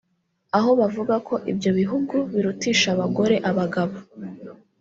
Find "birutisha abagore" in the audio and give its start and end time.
2.33-3.35